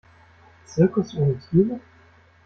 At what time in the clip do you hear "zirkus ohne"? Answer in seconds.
0.67-1.37